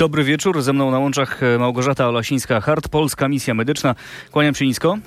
Dobry 0.00 0.24
wieczór, 0.24 0.62
ze 0.62 0.72
mną 0.72 0.90
na 0.90 0.98
łączach 0.98 1.42
e, 1.42 1.58
Małgorzata 1.58 2.04
Olasińska-Hart, 2.04 2.88
Polska 2.88 3.28
Misja 3.28 3.54
Medyczna. 3.54 3.94
Kłaniam 4.30 4.54
się 4.54 4.66
nisko. 4.66 4.98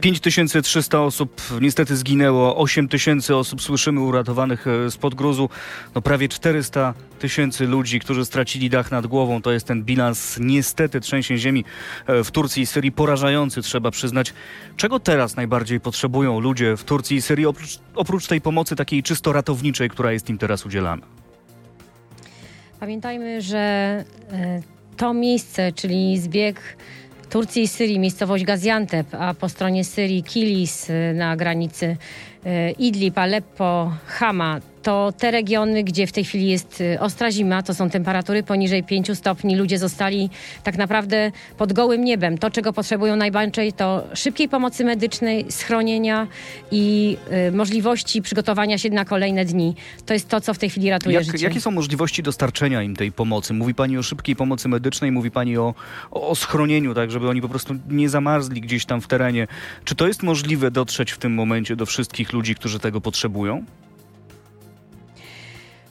5300 0.00 1.00
osób 1.00 1.42
niestety 1.60 1.96
zginęło, 1.96 2.56
8 2.56 2.88
tysięcy 2.88 3.36
osób 3.36 3.62
słyszymy 3.62 4.00
uratowanych 4.00 4.66
e, 4.66 4.90
spod 4.90 5.14
gruzu. 5.14 5.48
No 5.94 6.02
prawie 6.02 6.28
400 6.28 6.94
tysięcy 7.18 7.66
ludzi, 7.66 8.00
którzy 8.00 8.24
stracili 8.24 8.70
dach 8.70 8.90
nad 8.90 9.06
głową. 9.06 9.42
To 9.42 9.52
jest 9.52 9.66
ten 9.66 9.84
bilans 9.84 10.38
niestety 10.40 11.00
trzęsień 11.00 11.38
ziemi 11.38 11.64
e, 12.06 12.24
w 12.24 12.30
Turcji 12.30 12.62
i 12.62 12.66
Syrii 12.66 12.92
porażający, 12.92 13.62
trzeba 13.62 13.90
przyznać. 13.90 14.34
Czego 14.76 15.00
teraz 15.00 15.36
najbardziej 15.36 15.80
potrzebują 15.80 16.40
ludzie 16.40 16.76
w 16.76 16.84
Turcji 16.84 17.16
i 17.16 17.22
Syrii 17.22 17.46
oprócz, 17.46 17.78
oprócz 17.94 18.26
tej 18.26 18.40
pomocy 18.40 18.76
takiej 18.76 19.02
czysto 19.02 19.32
ratowniczej, 19.32 19.90
która 19.90 20.12
jest 20.12 20.30
im 20.30 20.38
teraz 20.38 20.66
udzielana? 20.66 21.29
Pamiętajmy, 22.80 23.42
że 23.42 23.58
e, 23.58 24.04
to 24.96 25.14
miejsce, 25.14 25.72
czyli 25.72 26.18
zbieg 26.18 26.76
Turcji 27.30 27.62
i 27.62 27.68
Syrii, 27.68 27.98
miejscowość 27.98 28.44
Gaziantep, 28.44 29.06
a 29.14 29.34
po 29.34 29.48
stronie 29.48 29.84
Syrii 29.84 30.22
Kilis 30.22 30.90
e, 30.90 31.14
na 31.14 31.36
granicy 31.36 31.96
e, 32.46 32.70
Idlib, 32.70 33.18
Aleppo, 33.18 33.92
Hama 34.06 34.60
to 34.82 35.12
te 35.18 35.30
regiony, 35.30 35.84
gdzie 35.84 36.06
w 36.06 36.12
tej 36.12 36.24
chwili 36.24 36.48
jest 36.48 36.80
y, 36.80 37.00
ostra 37.00 37.30
zima, 37.30 37.62
to 37.62 37.74
są 37.74 37.90
temperatury 37.90 38.42
poniżej 38.42 38.84
5 38.84 39.18
stopni. 39.18 39.56
Ludzie 39.56 39.78
zostali 39.78 40.30
tak 40.64 40.78
naprawdę 40.78 41.32
pod 41.58 41.72
gołym 41.72 42.04
niebem. 42.04 42.38
To, 42.38 42.50
czego 42.50 42.72
potrzebują 42.72 43.16
najbardziej, 43.16 43.72
to 43.72 44.04
szybkiej 44.14 44.48
pomocy 44.48 44.84
medycznej, 44.84 45.46
schronienia 45.48 46.26
i 46.70 47.16
y, 47.48 47.52
możliwości 47.52 48.22
przygotowania 48.22 48.78
się 48.78 48.90
na 48.90 49.04
kolejne 49.04 49.44
dni. 49.44 49.74
To 50.06 50.14
jest 50.14 50.28
to, 50.28 50.40
co 50.40 50.54
w 50.54 50.58
tej 50.58 50.70
chwili 50.70 50.90
ratuje 50.90 51.14
Jak, 51.14 51.24
życie. 51.24 51.44
Jakie 51.44 51.60
są 51.60 51.70
możliwości 51.70 52.22
dostarczenia 52.22 52.82
im 52.82 52.96
tej 52.96 53.12
pomocy? 53.12 53.54
Mówi 53.54 53.74
Pani 53.74 53.98
o 53.98 54.02
szybkiej 54.02 54.36
pomocy 54.36 54.68
medycznej, 54.68 55.12
mówi 55.12 55.30
Pani 55.30 55.58
o, 55.58 55.74
o, 56.10 56.28
o 56.28 56.34
schronieniu, 56.34 56.94
tak, 56.94 57.10
żeby 57.10 57.28
oni 57.28 57.40
po 57.42 57.48
prostu 57.48 57.74
nie 57.88 58.08
zamarzli 58.08 58.60
gdzieś 58.60 58.84
tam 58.84 59.00
w 59.00 59.06
terenie. 59.06 59.46
Czy 59.84 59.94
to 59.94 60.08
jest 60.08 60.22
możliwe 60.22 60.70
dotrzeć 60.70 61.12
w 61.12 61.18
tym 61.18 61.34
momencie 61.34 61.76
do 61.76 61.86
wszystkich 61.86 62.32
ludzi, 62.32 62.54
którzy 62.54 62.78
tego 62.78 63.00
potrzebują? 63.00 63.64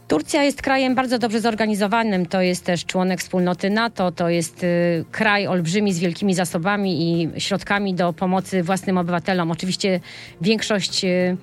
Turcja 0.09 0.43
jest 0.43 0.61
krajem 0.61 0.95
bardzo 0.95 1.19
dobrze 1.19 1.41
zorganizowanym. 1.41 2.25
To 2.25 2.41
jest 2.41 2.65
też 2.65 2.85
członek 2.85 3.19
wspólnoty 3.19 3.69
NATO. 3.69 4.11
To 4.11 4.29
jest 4.29 4.63
y, 4.63 5.05
kraj 5.11 5.47
olbrzymi 5.47 5.93
z 5.93 5.99
wielkimi 5.99 6.33
zasobami 6.33 7.21
i 7.23 7.29
środkami 7.41 7.93
do 7.93 8.13
pomocy 8.13 8.63
własnym 8.63 8.97
obywatelom. 8.97 9.51
Oczywiście 9.51 9.99
większość 10.41 11.05
y, 11.05 11.37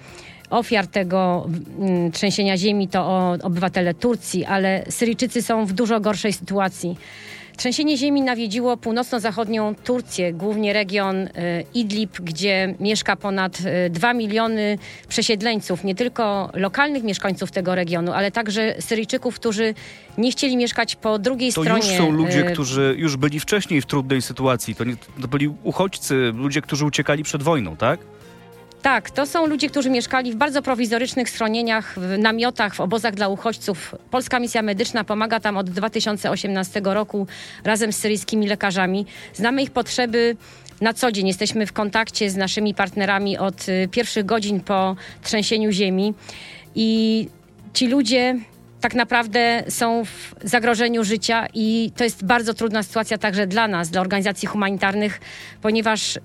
ofiar 0.50 0.87
tego 0.87 1.48
y, 2.09 2.11
trzęsienia 2.11 2.56
ziemi 2.56 2.89
to 2.89 3.33
obywatele 3.42 3.94
Turcji, 3.94 4.44
ale 4.44 4.84
Syryjczycy 4.89 5.42
są 5.42 5.67
w 5.67 5.72
dużo 5.72 6.00
gorszej 6.00 6.33
sytuacji. 6.33 6.97
Trzęsienie 7.56 7.96
ziemi 7.96 8.22
nawiedziło 8.22 8.76
północno-zachodnią 8.76 9.74
Turcję, 9.84 10.32
głównie 10.32 10.72
region 10.72 11.16
e, 11.16 11.28
Idlib, 11.74 12.20
gdzie 12.20 12.74
mieszka 12.80 13.16
ponad 13.16 13.58
2 13.90 14.10
e, 14.10 14.14
miliony 14.14 14.78
przesiedleńców, 15.08 15.84
nie 15.84 15.94
tylko 15.94 16.50
lokalnych 16.54 17.02
mieszkańców 17.02 17.50
tego 17.50 17.74
regionu, 17.74 18.12
ale 18.12 18.30
także 18.30 18.74
Syryjczyków, 18.80 19.34
którzy 19.34 19.74
nie 20.18 20.30
chcieli 20.30 20.56
mieszkać 20.56 20.96
po 20.96 21.18
drugiej 21.18 21.52
to 21.52 21.62
stronie. 21.62 21.82
To 21.82 21.88
już 21.88 21.96
są 21.96 22.10
ludzie, 22.10 22.46
e, 22.46 22.52
którzy 22.52 22.94
już 22.98 23.16
byli 23.16 23.40
wcześniej 23.40 23.80
w 23.80 23.86
trudnej 23.86 24.22
sytuacji. 24.22 24.74
To, 24.74 24.84
nie, 24.84 24.96
to 25.22 25.28
byli 25.28 25.48
uchodźcy, 25.62 26.32
ludzie, 26.34 26.62
którzy 26.62 26.84
uciekali 26.84 27.22
przed 27.22 27.42
wojną, 27.42 27.76
tak? 27.76 28.00
Tak, 28.86 29.10
to 29.10 29.26
są 29.26 29.46
ludzie, 29.46 29.70
którzy 29.70 29.90
mieszkali 29.90 30.32
w 30.32 30.36
bardzo 30.36 30.62
prowizorycznych 30.62 31.30
schronieniach, 31.30 31.98
w 31.98 32.18
namiotach, 32.18 32.74
w 32.74 32.80
obozach 32.80 33.14
dla 33.14 33.28
uchodźców. 33.28 33.94
Polska 34.10 34.40
Misja 34.40 34.62
Medyczna 34.62 35.04
pomaga 35.04 35.40
tam 35.40 35.56
od 35.56 35.70
2018 35.70 36.80
roku 36.84 37.26
razem 37.64 37.92
z 37.92 37.96
syryjskimi 37.96 38.48
lekarzami. 38.48 39.06
Znamy 39.34 39.62
ich 39.62 39.70
potrzeby 39.70 40.36
na 40.80 40.94
co 40.94 41.12
dzień. 41.12 41.26
Jesteśmy 41.26 41.66
w 41.66 41.72
kontakcie 41.72 42.30
z 42.30 42.36
naszymi 42.36 42.74
partnerami 42.74 43.38
od 43.38 43.69
y, 43.69 43.88
pierwszych 43.91 44.26
godzin 44.26 44.60
po 44.60 44.96
trzęsieniu 45.22 45.70
ziemi 45.70 46.14
i 46.75 47.28
ci 47.75 47.86
ludzie 47.88 48.38
tak 48.81 48.94
naprawdę 48.94 49.64
są 49.69 50.04
w 50.04 50.34
zagrożeniu 50.42 51.04
życia 51.04 51.47
i 51.54 51.92
to 51.97 52.04
jest 52.04 52.25
bardzo 52.25 52.54
trudna 52.54 52.82
sytuacja 52.82 53.19
także 53.19 53.47
dla 53.47 53.69
nas, 53.69 53.91
dla 53.91 54.00
organizacji 54.00 54.48
humanitarnych, 54.48 55.20
ponieważ 55.62 56.16
y, 56.16 56.20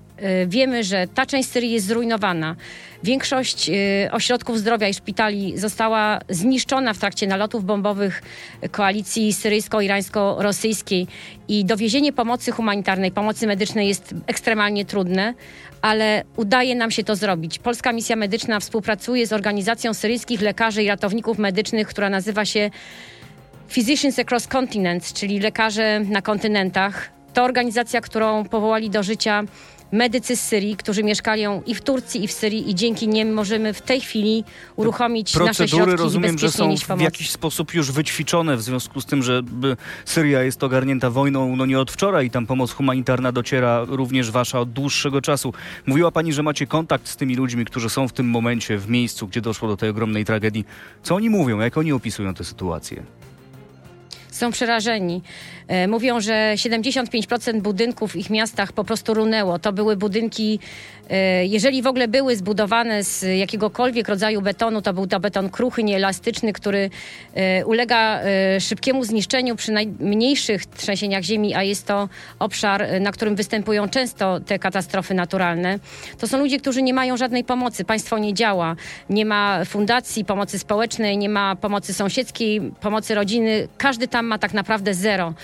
wiemy, 0.46 0.84
że 0.84 1.06
ta 1.14 1.26
część 1.26 1.48
Syrii 1.48 1.70
jest 1.70 1.86
zrujnowana. 1.86 2.56
Większość 3.04 3.68
y, 3.68 4.08
ośrodków 4.12 4.58
zdrowia 4.58 4.88
i 4.88 4.94
szpitali 4.94 5.58
została 5.58 6.20
zniszczona 6.28 6.94
w 6.94 6.98
trakcie 6.98 7.26
nalotów 7.26 7.64
bombowych 7.64 8.22
koalicji 8.70 9.32
syryjsko-irańsko-rosyjskiej 9.32 11.06
i 11.48 11.64
dowiezienie 11.64 12.12
pomocy 12.12 12.52
humanitarnej, 12.52 13.10
pomocy 13.10 13.46
medycznej 13.46 13.88
jest 13.88 14.14
ekstremalnie 14.26 14.84
trudne, 14.84 15.34
ale 15.82 16.24
udaje 16.36 16.74
nam 16.74 16.90
się 16.90 17.04
to 17.04 17.16
zrobić. 17.16 17.58
Polska 17.58 17.92
Misja 17.92 18.16
Medyczna 18.16 18.60
współpracuje 18.60 19.26
z 19.26 19.32
organizacją 19.32 19.94
syryjskich 19.94 20.40
lekarzy 20.40 20.82
i 20.82 20.88
ratowników 20.88 21.38
medycznych, 21.38 21.88
która 21.88 22.10
nazywa 22.10 22.44
się 22.44 22.70
Physicians 23.68 24.18
Across 24.18 24.46
Continents, 24.46 25.12
czyli 25.12 25.40
lekarze 25.40 26.00
na 26.00 26.22
kontynentach. 26.22 27.21
To 27.34 27.44
organizacja, 27.44 28.00
którą 28.00 28.44
powołali 28.44 28.90
do 28.90 29.02
życia 29.02 29.44
medycy 29.92 30.36
z 30.36 30.40
Syrii, 30.40 30.76
którzy 30.76 31.04
mieszkają 31.04 31.62
i 31.66 31.74
w 31.74 31.80
Turcji, 31.80 32.24
i 32.24 32.28
w 32.28 32.32
Syrii 32.32 32.70
i 32.70 32.74
dzięki 32.74 33.08
nim 33.08 33.32
możemy 33.32 33.72
w 33.72 33.82
tej 33.82 34.00
chwili 34.00 34.44
uruchomić 34.76 35.32
Procedury, 35.32 35.48
nasze 35.48 35.68
środki 35.68 35.96
rozumiem, 35.96 36.38
że 36.38 36.50
są 36.50 36.74
w 36.96 37.00
jakiś 37.00 37.30
sposób 37.30 37.74
już 37.74 37.92
wyćwiczone 37.92 38.56
w 38.56 38.62
związku 38.62 39.00
z 39.00 39.06
tym, 39.06 39.22
że 39.22 39.42
Syria 40.04 40.42
jest 40.42 40.64
ogarnięta 40.64 41.10
wojną 41.10 41.56
no 41.56 41.66
nie 41.66 41.80
od 41.80 41.90
wczoraj 41.90 42.26
i 42.26 42.30
tam 42.30 42.46
pomoc 42.46 42.72
humanitarna 42.72 43.32
dociera 43.32 43.84
również 43.88 44.30
wasza 44.30 44.60
od 44.60 44.70
dłuższego 44.70 45.20
czasu. 45.20 45.52
Mówiła 45.86 46.10
pani, 46.10 46.32
że 46.32 46.42
macie 46.42 46.66
kontakt 46.66 47.08
z 47.08 47.16
tymi 47.16 47.36
ludźmi, 47.36 47.64
którzy 47.64 47.90
są 47.90 48.08
w 48.08 48.12
tym 48.12 48.30
momencie 48.30 48.78
w 48.78 48.88
miejscu, 48.88 49.28
gdzie 49.28 49.40
doszło 49.40 49.68
do 49.68 49.76
tej 49.76 49.90
ogromnej 49.90 50.24
tragedii. 50.24 50.64
Co 51.02 51.14
oni 51.14 51.30
mówią? 51.30 51.60
Jak 51.60 51.78
oni 51.78 51.92
opisują 51.92 52.34
tę 52.34 52.44
sytuację? 52.44 53.02
Są 54.42 54.52
przerażeni. 54.52 55.22
E, 55.68 55.88
mówią, 55.88 56.20
że 56.20 56.52
75% 56.56 57.60
budynków 57.60 58.12
w 58.12 58.16
ich 58.16 58.30
miastach 58.30 58.72
po 58.72 58.84
prostu 58.84 59.14
runęło. 59.14 59.58
To 59.58 59.72
były 59.72 59.96
budynki, 59.96 60.58
e, 61.10 61.46
jeżeli 61.46 61.82
w 61.82 61.86
ogóle 61.86 62.08
były 62.08 62.36
zbudowane 62.36 63.04
z 63.04 63.38
jakiegokolwiek 63.38 64.08
rodzaju 64.08 64.42
betonu, 64.42 64.82
to 64.82 64.92
był 64.92 65.06
to 65.06 65.20
beton 65.20 65.50
kruchy, 65.50 65.84
nieelastyczny, 65.84 66.52
który 66.52 66.90
e, 67.34 67.66
ulega 67.66 68.20
szybkiemu 68.60 69.04
zniszczeniu 69.04 69.56
przy 69.56 69.72
najmniejszych 69.72 70.66
trzęsieniach 70.66 71.22
ziemi, 71.22 71.54
a 71.54 71.62
jest 71.62 71.86
to 71.86 72.08
obszar, 72.38 72.86
na 73.00 73.12
którym 73.12 73.36
występują 73.36 73.88
często 73.88 74.40
te 74.40 74.58
katastrofy 74.58 75.14
naturalne. 75.14 75.78
To 76.18 76.28
są 76.28 76.38
ludzie, 76.38 76.60
którzy 76.60 76.82
nie 76.82 76.94
mają 76.94 77.16
żadnej 77.16 77.44
pomocy. 77.44 77.84
Państwo 77.84 78.18
nie 78.18 78.34
działa. 78.34 78.76
Nie 79.10 79.26
ma 79.26 79.64
fundacji 79.64 80.24
pomocy 80.24 80.58
społecznej, 80.58 81.18
nie 81.18 81.28
ma 81.28 81.56
pomocy 81.56 81.94
sąsiedzkiej, 81.94 82.60
pomocy 82.80 83.14
rodziny. 83.14 83.68
Każdy 83.78 84.08
tam 84.08 84.26
ma 84.26 84.31
tak 84.38 84.54
naprawdę 84.54 84.94
zero. 84.94 85.34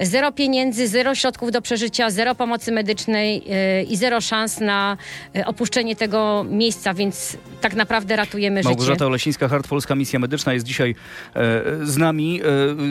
Zero 0.00 0.32
pieniędzy, 0.32 0.88
zero 0.88 1.14
środków 1.14 1.52
do 1.52 1.62
przeżycia, 1.62 2.10
zero 2.10 2.34
pomocy 2.34 2.72
medycznej 2.72 3.42
yy, 3.46 3.82
i 3.82 3.96
zero 3.96 4.20
szans 4.20 4.60
na 4.60 4.96
yy, 5.34 5.46
opuszczenie 5.46 5.96
tego 5.96 6.46
miejsca, 6.50 6.94
więc 6.94 7.36
tak 7.60 7.74
naprawdę 7.74 8.16
ratujemy 8.16 8.60
życie. 8.62 8.68
Małgorzata 8.68 9.06
Olesińska, 9.06 9.48
Hart 9.48 9.68
Polska 9.68 9.94
Misja 9.94 10.18
Medyczna 10.18 10.52
jest 10.52 10.66
dzisiaj 10.66 10.94
e, 11.34 11.62
z 11.82 11.96
nami. 11.96 12.40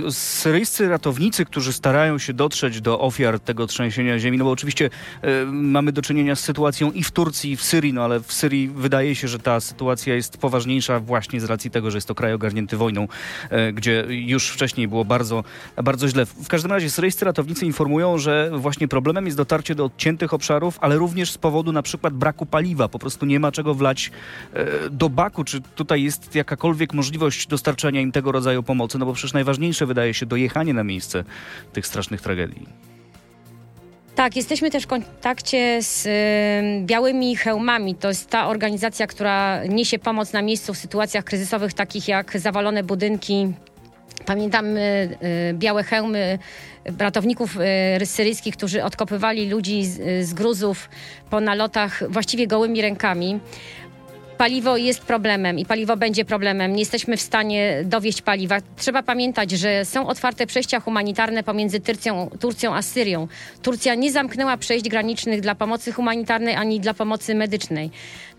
E, 0.08 0.12
syryjscy 0.12 0.90
ratownicy, 0.90 1.46
którzy 1.46 1.74
starają 1.74 2.18
się 2.18 2.34
dotrzeć 2.34 2.82
do 2.82 3.00
ofiar 3.00 3.40
tego 3.40 3.68
trzęsienia 3.68 4.20
ziemi, 4.20 4.38
no 4.38 4.46
bo 4.46 4.52
oczywiście 4.52 4.90
e, 5.22 5.46
mamy 5.46 5.92
do 5.92 6.02
czynienia 6.02 6.36
z 6.36 6.40
sytuacją 6.40 6.92
i 6.92 7.04
w 7.04 7.12
Turcji, 7.12 7.52
i 7.52 7.56
w 7.56 7.64
Syrii, 7.64 7.94
no 7.94 8.04
ale 8.04 8.20
w 8.20 8.34
Syrii 8.34 8.68
wydaje 8.68 9.16
się, 9.16 9.28
że 9.28 9.40
ta 9.40 9.60
sytuacja 9.60 10.16
jest 10.16 10.38
poważniejsza 10.38 11.00
właśnie 11.00 11.42
z 11.42 11.44
racji 11.44 11.72
tego, 11.72 11.92
że 11.92 11.98
jest 11.98 12.08
to 12.08 12.16
kraj 12.16 12.34
ogarnięty 12.34 12.78
wojną, 12.78 13.08
e, 13.50 13.74
gdzie 13.74 14.06
już 14.10 14.50
wcześniej 14.50 14.88
było 14.88 15.06
bardzo, 15.06 15.44
bardzo 15.84 16.08
źle. 16.08 16.26
W 16.26 16.48
każdym 16.48 16.72
razie 16.72 16.90
syryjscy 17.00 17.26
ratownicy 17.26 17.66
informują, 17.66 18.18
że 18.18 18.52
właśnie 18.54 18.88
problemem 18.88 19.26
jest 19.26 19.38
dotarcie 19.38 19.76
do 19.76 19.86
odciętych 19.86 20.34
obszarów, 20.34 20.78
ale 20.82 20.98
również 20.98 21.32
z 21.32 21.38
powodu 21.38 21.72
na 21.72 21.82
przykład 21.82 22.14
braku 22.14 22.46
paliwa. 22.46 22.88
Po 22.88 23.00
prostu 23.00 23.26
nie 23.26 23.40
ma 23.40 23.52
czego 23.52 23.74
wlać 23.74 24.12
e, 24.54 24.90
do 24.90 25.10
baku. 25.10 25.44
Czy 25.44 25.62
tutaj 25.62 26.04
jest 26.04 26.36
jakakolwiek 26.36 26.94
możliwość 26.94 27.48
dostarczania 27.48 28.02
im 28.02 28.12
tego 28.12 28.32
rodzaju 28.32 28.64
pomocy? 28.64 28.98
No 28.98 29.06
bo 29.06 29.14
przecież 29.14 29.34
najważniejsze 29.34 29.86
wydaje 29.86 30.14
się 30.14 30.26
dojechanie 30.26 30.74
na 30.74 30.84
miejsce 30.84 31.24
tych 31.74 31.88
strasznych 31.88 32.22
tragedii. 32.22 32.68
Tak, 34.16 34.36
jesteśmy 34.36 34.72
też 34.72 34.84
w 34.84 34.88
kontakcie 34.88 35.84
z 35.84 36.06
y, 36.06 36.86
Białymi 36.86 37.36
Hełmami. 37.36 37.96
To 37.96 38.08
jest 38.08 38.30
ta 38.30 38.48
organizacja, 38.48 39.08
która 39.08 39.66
niesie 39.66 40.00
pomoc 40.00 40.34
na 40.34 40.42
miejscu 40.42 40.74
w 40.74 40.78
sytuacjach 40.78 41.24
kryzysowych, 41.24 41.74
takich 41.74 42.08
jak 42.08 42.40
zawalone 42.40 42.84
budynki, 42.84 43.54
Pamiętamy 44.26 45.10
y, 45.52 45.54
białe 45.54 45.84
hełmy 45.84 46.40
ratowników 46.98 47.58
y, 48.02 48.06
syryjskich, 48.06 48.58
którzy 48.58 48.84
odkopywali 48.84 49.50
ludzi 49.50 49.86
z, 49.86 50.28
z 50.28 50.34
gruzów 50.34 50.90
po 51.30 51.42
nalotach 51.42 52.12
właściwie 52.12 52.48
gołymi 52.48 52.82
rękami. 52.82 53.40
Paliwo 54.40 54.78
jest 54.78 55.02
problemem 55.02 55.60
i 55.60 55.66
paliwo 55.66 55.98
będzie 55.98 56.26
problemem. 56.26 56.74
Nie 56.74 56.80
jesteśmy 56.80 57.18
w 57.18 57.22
stanie 57.22 57.82
dowieść 57.86 58.22
paliwa. 58.22 58.58
Trzeba 58.78 59.04
pamiętać, 59.04 59.52
że 59.52 59.86
są 59.86 60.08
otwarte 60.08 60.48
przejścia 60.48 60.80
humanitarne 60.80 61.44
pomiędzy 61.44 61.80
Turcją, 61.80 62.30
Turcją 62.40 62.76
a 62.76 62.82
Syrią. 62.82 63.28
Turcja 63.62 63.96
nie 63.96 64.12
zamknęła 64.12 64.58
przejść 64.58 64.90
granicznych 64.90 65.42
dla 65.42 65.56
pomocy 65.56 65.92
humanitarnej 65.92 66.56
ani 66.56 66.80
dla 66.80 66.94
pomocy 66.94 67.36
medycznej. 67.36 67.90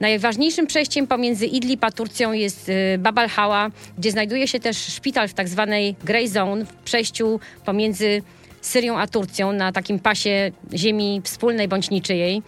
Najważniejszym 0.01 0.67
przejściem 0.67 1.07
pomiędzy 1.07 1.47
Idlib 1.47 1.85
a 1.85 1.91
Turcją 1.91 2.33
jest 2.33 2.69
y, 2.69 2.99
Bab 2.99 3.19
al-Hawa, 3.19 3.71
gdzie 3.99 4.11
znajduje 4.11 4.49
się 4.49 4.61
też 4.61 4.77
szpital 4.77 5.29
w 5.29 5.35
tak 5.35 5.49
zwanej 5.49 5.97
grey 6.05 6.29
zone, 6.29 6.65
w 6.65 6.73
przejściu 6.73 7.41
pomiędzy 7.65 8.23
Syrią 8.61 8.99
a 8.99 9.07
Turcją 9.07 9.53
na 9.53 9.73
takim 9.73 9.99
pasie 9.99 10.53
ziemi 10.75 11.21
wspólnej 11.25 11.69
bądź 11.69 11.91
niczyjej. 11.91 12.43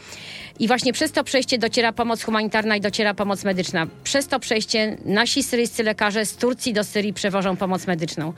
I 0.58 0.66
właśnie 0.68 0.92
przez 0.92 1.12
to 1.12 1.24
przejście 1.24 1.58
dociera 1.58 1.92
pomoc 1.92 2.22
humanitarna 2.22 2.76
i 2.76 2.80
dociera 2.80 3.14
pomoc 3.14 3.44
medyczna. 3.44 3.86
Przez 4.04 4.26
to 4.26 4.40
przejście 4.40 4.96
nasi 5.04 5.42
syryjscy 5.42 5.82
lekarze 5.82 6.26
z 6.26 6.36
Turcji 6.36 6.72
do 6.72 6.84
Syrii 6.84 7.12
przewożą 7.12 7.56
pomoc 7.56 7.86
medyczną. 7.86 8.32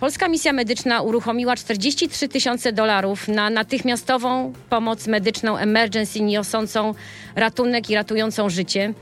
Polska 0.00 0.28
misja 0.28 0.52
medyczna 0.52 1.00
uruchomiła 1.00 1.56
43 1.56 2.28
tysiące 2.28 2.72
dolarów 2.72 3.28
na 3.28 3.50
natychmiastową 3.50 4.52
pomoc 4.70 5.06
medyczną 5.06 5.56
emergency 5.56 6.20
niosącą 6.20 6.94
ratunek 7.36 7.90
i 7.90 7.94
ratującą 7.94 8.50
życie. 8.50 8.94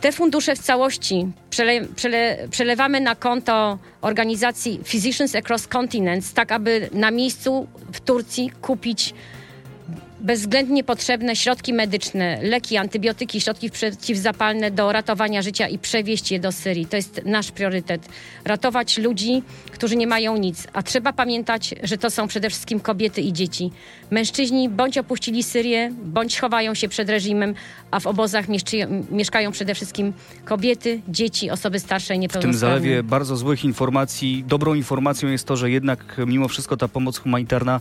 Te 0.00 0.12
fundusze 0.12 0.56
w 0.56 0.58
całości 0.58 1.26
przele, 1.50 1.80
przele, 1.96 2.48
przelewamy 2.50 3.00
na 3.00 3.14
konto 3.14 3.78
organizacji 4.00 4.80
Physicians 4.84 5.34
Across 5.34 5.68
Continents, 5.68 6.32
tak 6.32 6.52
aby 6.52 6.88
na 6.92 7.10
miejscu 7.10 7.66
w 7.92 8.00
Turcji 8.00 8.50
kupić 8.62 9.14
bezwzględnie 10.20 10.84
potrzebne 10.84 11.36
środki 11.36 11.72
medyczne, 11.72 12.38
leki, 12.42 12.76
antybiotyki, 12.76 13.40
środki 13.40 13.70
przeciwzapalne 13.70 14.70
do 14.70 14.92
ratowania 14.92 15.42
życia 15.42 15.68
i 15.68 15.78
przewieźć 15.78 16.30
je 16.32 16.40
do 16.40 16.52
Syrii. 16.52 16.86
To 16.86 16.96
jest 16.96 17.20
nasz 17.24 17.52
priorytet. 17.52 18.08
Ratować 18.44 18.98
ludzi, 18.98 19.42
którzy 19.72 19.96
nie 19.96 20.06
mają 20.06 20.36
nic. 20.36 20.66
A 20.72 20.82
trzeba 20.82 21.12
pamiętać, 21.12 21.74
że 21.82 21.98
to 21.98 22.10
są 22.10 22.28
przede 22.28 22.50
wszystkim 22.50 22.80
kobiety 22.80 23.20
i 23.20 23.32
dzieci. 23.32 23.70
Mężczyźni 24.10 24.68
bądź 24.68 24.98
opuścili 24.98 25.42
Syrię, 25.42 25.92
bądź 26.04 26.40
chowają 26.40 26.74
się 26.74 26.88
przed 26.88 27.10
reżimem, 27.10 27.54
a 27.90 28.00
w 28.00 28.06
obozach 28.06 28.46
mieszkają 29.10 29.52
przede 29.52 29.74
wszystkim 29.74 30.12
kobiety, 30.44 31.00
dzieci, 31.08 31.50
osoby 31.50 31.80
starsze 31.80 32.14
i 32.14 32.18
niepełnosprawne. 32.18 32.58
W 32.58 32.60
tym 32.60 32.80
zalewie 32.80 33.02
bardzo 33.02 33.36
złych 33.36 33.64
informacji, 33.64 34.44
dobrą 34.48 34.74
informacją 34.74 35.28
jest 35.28 35.44
to, 35.46 35.56
że 35.56 35.70
jednak 35.70 36.20
mimo 36.26 36.48
wszystko 36.48 36.76
ta 36.76 36.88
pomoc 36.88 37.18
humanitarna 37.18 37.80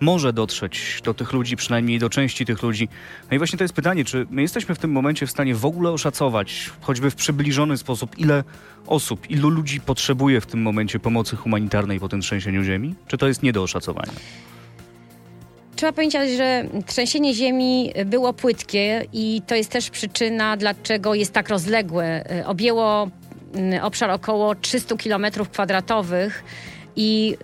może 0.00 0.32
dotrzeć 0.32 1.00
do 1.04 1.14
tych 1.14 1.32
ludzi, 1.32 1.56
przynajmniej 1.56 1.98
do 1.98 2.10
części 2.10 2.46
tych 2.46 2.62
ludzi. 2.62 2.88
No 3.30 3.34
i 3.34 3.38
właśnie 3.38 3.58
to 3.58 3.64
jest 3.64 3.74
pytanie, 3.74 4.04
czy 4.04 4.26
my 4.30 4.42
jesteśmy 4.42 4.74
w 4.74 4.78
tym 4.78 4.92
momencie 4.92 5.26
w 5.26 5.30
stanie 5.30 5.54
w 5.54 5.64
ogóle 5.64 5.90
oszacować, 5.90 6.70
choćby 6.80 7.10
w 7.10 7.14
przybliżony 7.14 7.78
sposób, 7.78 8.18
ile 8.18 8.44
osób, 8.86 9.30
ilu 9.30 9.48
ludzi 9.48 9.80
potrzebuje 9.80 10.40
w 10.40 10.46
tym 10.46 10.62
momencie 10.62 10.98
pomocy 10.98 11.36
humanitarnej 11.36 12.00
po 12.00 12.08
tym 12.08 12.20
trzęsieniu 12.20 12.62
ziemi? 12.62 12.94
Czy 13.06 13.18
to 13.18 13.28
jest 13.28 13.42
nie 13.42 13.52
do 13.52 13.62
oszacowania? 13.62 14.12
Trzeba 15.76 15.92
pamiętać, 15.92 16.30
że 16.30 16.64
trzęsienie 16.86 17.34
ziemi 17.34 17.92
było 18.06 18.32
płytkie 18.32 19.04
i 19.12 19.42
to 19.46 19.54
jest 19.54 19.70
też 19.70 19.90
przyczyna, 19.90 20.56
dlaczego 20.56 21.14
jest 21.14 21.32
tak 21.32 21.48
rozległe. 21.48 22.24
Objęło 22.46 23.10
mm, 23.54 23.84
obszar 23.84 24.10
około 24.10 24.54
300 24.54 24.96
km 24.96 25.26
kwadratowych 25.52 26.44
i 26.96 27.36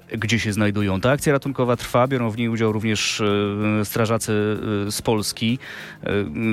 e, 0.09 0.19
gdzie 0.19 0.39
się 0.39 0.53
znajdują. 0.53 1.01
Ta 1.01 1.11
akcja 1.11 1.33
ratunkowa 1.33 1.77
trwa, 1.77 2.07
biorą 2.07 2.31
w 2.31 2.37
niej 2.37 2.49
udział 2.49 2.73
również 2.73 3.21
e, 3.21 3.85
strażacy 3.85 4.33
e, 4.87 4.91
z 4.91 5.03
Polski, 5.03 5.59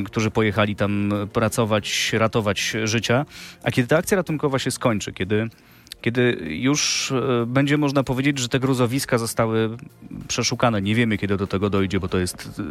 którzy 0.05 0.31
pojechali 0.31 0.75
tam 0.75 1.13
pracować, 1.33 2.13
ratować 2.13 2.75
życia. 2.83 3.25
A 3.63 3.71
kiedy 3.71 3.87
ta 3.87 3.97
akcja 3.97 4.17
ratunkowa 4.17 4.59
się 4.59 4.71
skończy, 4.71 5.13
kiedy 5.13 5.49
kiedy 6.01 6.37
już 6.47 7.11
e, 7.11 7.45
będzie 7.45 7.77
można 7.77 8.03
powiedzieć, 8.03 8.39
że 8.39 8.49
te 8.49 8.59
gruzowiska 8.59 9.17
zostały 9.17 9.69
przeszukane. 10.27 10.81
Nie 10.81 10.95
wiemy, 10.95 11.17
kiedy 11.17 11.37
do 11.37 11.47
tego 11.47 11.69
dojdzie, 11.69 11.99
bo 11.99 12.07
to 12.07 12.17
jest 12.17 12.59
e, 12.59 12.63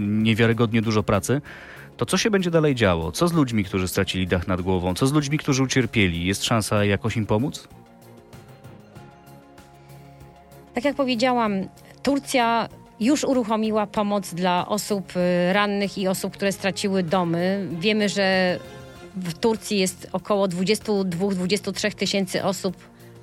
niewiarygodnie 0.00 0.82
dużo 0.82 1.02
pracy. 1.02 1.40
To 1.96 2.06
co 2.06 2.16
się 2.16 2.30
będzie 2.30 2.50
dalej 2.50 2.74
działo? 2.74 3.12
Co 3.12 3.28
z 3.28 3.32
ludźmi, 3.32 3.64
którzy 3.64 3.88
stracili 3.88 4.26
dach 4.26 4.48
nad 4.48 4.60
głową? 4.60 4.94
Co 4.94 5.06
z 5.06 5.12
ludźmi, 5.12 5.38
którzy 5.38 5.62
ucierpieli? 5.62 6.26
Jest 6.26 6.44
szansa 6.44 6.84
jakoś 6.84 7.16
im 7.16 7.26
pomóc? 7.26 7.68
Tak 10.74 10.84
jak 10.84 10.96
powiedziałam, 10.96 11.52
Turcja 12.02 12.68
już 13.00 13.24
uruchomiła 13.24 13.86
pomoc 13.86 14.34
dla 14.34 14.68
osób 14.68 15.12
e, 15.16 15.52
rannych 15.52 15.98
i 15.98 16.08
osób, 16.08 16.32
które 16.32 16.52
straciły 16.52 17.02
domy. 17.02 17.68
Wiemy, 17.80 18.08
że 18.08 18.58
w 19.16 19.34
Turcji 19.34 19.78
jest 19.78 20.08
około 20.12 20.46
22-23 20.46 21.94
tysięcy 21.94 22.44
osób 22.44 22.76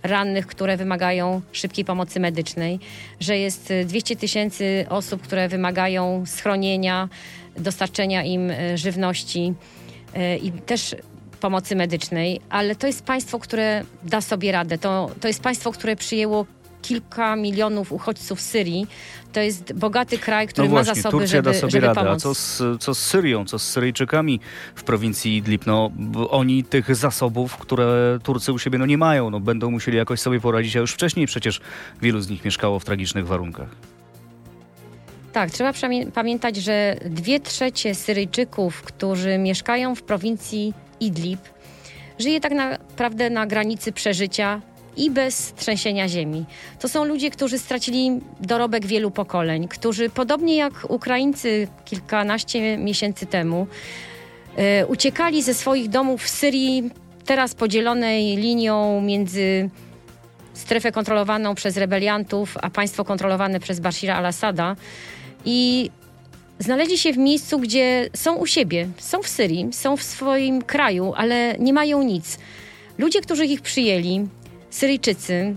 rannych, 0.03 0.47
które 0.47 0.77
wymagają 0.77 1.41
szybkiej 1.51 1.85
pomocy 1.85 2.19
medycznej, 2.19 2.79
że 3.19 3.37
jest 3.37 3.73
200 3.85 4.15
tysięcy 4.15 4.85
osób, 4.89 5.21
które 5.21 5.49
wymagają 5.49 6.23
schronienia, 6.25 7.09
dostarczenia 7.57 8.23
im 8.23 8.51
e, 8.51 8.77
żywności 8.77 9.53
e, 10.13 10.37
i 10.37 10.51
też 10.51 10.95
pomocy 11.39 11.75
medycznej, 11.75 12.41
ale 12.49 12.75
to 12.75 12.87
jest 12.87 13.03
państwo, 13.03 13.39
które 13.39 13.83
da 14.03 14.21
sobie 14.21 14.51
radę. 14.51 14.77
To, 14.77 15.11
to 15.21 15.27
jest 15.27 15.41
państwo, 15.41 15.71
które 15.71 15.95
przyjęło 15.95 16.45
kilka 16.81 17.35
milionów 17.35 17.91
uchodźców 17.91 18.41
z 18.41 18.45
Syrii. 18.45 18.87
To 19.33 19.39
jest 19.39 19.73
bogaty 19.73 20.17
kraj, 20.17 20.47
który 20.47 20.67
no 20.67 20.71
właśnie, 20.71 20.91
ma 20.91 20.95
zasoby, 20.95 21.11
Turcja 21.11 21.37
żeby, 21.37 21.51
da 21.51 21.59
sobie 21.59 21.71
żeby 21.71 21.87
radę. 21.87 22.01
pomóc. 22.01 22.15
A 22.15 22.19
co 22.19 22.35
z, 22.35 22.61
co 22.79 22.95
z 22.95 22.99
Syrią, 22.99 23.45
co 23.45 23.59
z 23.59 23.63
Syryjczykami 23.63 24.39
w 24.75 24.83
prowincji 24.83 25.37
Idlib? 25.37 25.65
No, 25.65 25.91
oni 26.29 26.63
tych 26.63 26.95
zasobów, 26.95 27.57
które 27.57 28.19
Turcy 28.23 28.53
u 28.53 28.59
siebie 28.59 28.77
no, 28.79 28.85
nie 28.85 28.97
mają, 28.97 29.29
no, 29.29 29.39
będą 29.39 29.71
musieli 29.71 29.97
jakoś 29.97 30.19
sobie 30.19 30.39
poradzić, 30.39 30.75
a 30.75 30.79
już 30.79 30.91
wcześniej 30.91 31.27
przecież 31.27 31.61
wielu 32.01 32.21
z 32.21 32.29
nich 32.29 32.45
mieszkało 32.45 32.79
w 32.79 32.85
tragicznych 32.85 33.27
warunkach. 33.27 33.69
Tak, 35.33 35.51
trzeba 35.51 35.73
pamiętać, 36.13 36.55
że 36.55 36.95
dwie 37.05 37.39
trzecie 37.39 37.95
Syryjczyków, 37.95 38.81
którzy 38.81 39.37
mieszkają 39.37 39.95
w 39.95 40.01
prowincji 40.03 40.73
Idlib, 40.99 41.39
żyje 42.19 42.39
tak 42.39 42.51
naprawdę 42.51 43.29
na 43.29 43.47
granicy 43.47 43.91
przeżycia 43.91 44.61
i 44.97 45.11
bez 45.11 45.53
trzęsienia 45.53 46.07
ziemi. 46.07 46.45
To 46.79 46.89
są 46.89 47.05
ludzie, 47.05 47.31
którzy 47.31 47.59
stracili 47.59 48.21
dorobek 48.39 48.85
wielu 48.85 49.11
pokoleń, 49.11 49.67
którzy 49.67 50.09
podobnie 50.09 50.55
jak 50.55 50.73
Ukraińcy 50.89 51.67
kilkanaście 51.85 52.77
miesięcy 52.77 53.25
temu 53.25 53.67
e, 54.55 54.85
uciekali 54.85 55.43
ze 55.43 55.53
swoich 55.53 55.89
domów 55.89 56.23
w 56.23 56.29
Syrii, 56.29 56.91
teraz 57.25 57.55
podzielonej 57.55 58.35
linią 58.37 59.01
między 59.01 59.69
strefę 60.53 60.91
kontrolowaną 60.91 61.55
przez 61.55 61.77
rebeliantów, 61.77 62.57
a 62.61 62.69
państwo 62.69 63.05
kontrolowane 63.05 63.59
przez 63.59 63.79
Bashira 63.79 64.15
al-Assada 64.15 64.75
i 65.45 65.89
znaleźli 66.59 66.97
się 66.97 67.13
w 67.13 67.17
miejscu, 67.17 67.59
gdzie 67.59 68.09
są 68.15 68.35
u 68.35 68.45
siebie, 68.45 68.87
są 68.97 69.23
w 69.23 69.27
Syrii, 69.27 69.73
są 69.73 69.97
w 69.97 70.03
swoim 70.03 70.61
kraju, 70.61 71.13
ale 71.15 71.55
nie 71.59 71.73
mają 71.73 72.03
nic. 72.03 72.37
Ludzie, 72.97 73.21
którzy 73.21 73.45
ich 73.45 73.61
przyjęli, 73.61 74.27
Syryjczycy, 74.71 75.55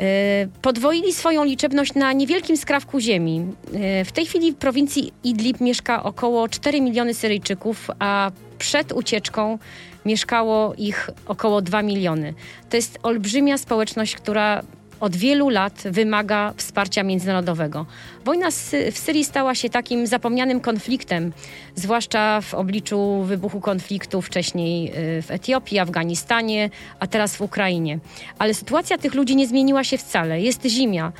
e, 0.00 0.48
podwoili 0.62 1.12
swoją 1.12 1.44
liczebność 1.44 1.94
na 1.94 2.12
niewielkim 2.12 2.56
skrawku 2.56 3.00
ziemi. 3.00 3.46
E, 3.74 4.04
w 4.04 4.12
tej 4.12 4.26
chwili 4.26 4.52
w 4.52 4.56
prowincji 4.56 5.12
Idlib 5.24 5.60
mieszka 5.60 6.02
około 6.02 6.48
4 6.48 6.80
miliony 6.80 7.14
Syryjczyków, 7.14 7.90
a 7.98 8.30
przed 8.58 8.92
ucieczką 8.92 9.58
mieszkało 10.04 10.74
ich 10.78 11.10
około 11.26 11.62
2 11.62 11.82
miliony. 11.82 12.34
To 12.70 12.76
jest 12.76 12.98
olbrzymia 13.02 13.58
społeczność, 13.58 14.16
która 14.16 14.62
od 15.00 15.16
wielu 15.16 15.48
lat 15.48 15.82
wymaga 15.84 16.54
wsparcia 16.56 17.02
międzynarodowego. 17.02 17.86
Wojna 18.24 18.50
w 18.92 18.98
Syrii 18.98 19.24
stała 19.24 19.54
się 19.54 19.70
takim 19.70 20.06
zapomnianym 20.06 20.60
konfliktem, 20.60 21.32
zwłaszcza 21.74 22.40
w 22.40 22.54
obliczu 22.54 23.22
wybuchu 23.22 23.60
konfliktu 23.60 24.22
wcześniej 24.22 24.92
y, 25.18 25.22
w 25.22 25.30
Etiopii, 25.30 25.78
Afganistanie, 25.78 26.70
a 27.00 27.06
teraz 27.06 27.36
w 27.36 27.40
Ukrainie. 27.40 27.98
Ale 28.38 28.54
sytuacja 28.54 28.98
tych 28.98 29.14
ludzi 29.14 29.36
nie 29.36 29.46
zmieniła 29.46 29.84
się 29.84 29.98
wcale. 29.98 30.40
Jest 30.40 30.66
zimia. 30.66 31.12